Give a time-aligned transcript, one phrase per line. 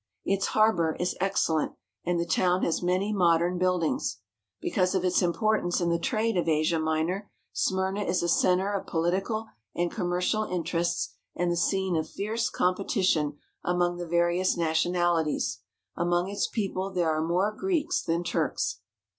[0.25, 4.17] Its harbour is excellent, and the town has many modern buildings.
[4.59, 8.87] Because of its importance in the trade of Asia Minor, Smyrna is a centre of
[8.87, 9.45] political
[9.75, 15.59] and commercial interests and the scene of fierce competition among the various nationali ties.
[15.95, 18.79] Among its people there are more Greeks than Turks.